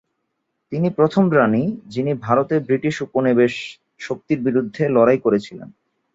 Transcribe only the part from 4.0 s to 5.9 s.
শক্তির বিরুদ্ধে লড়াই করেছিলেন।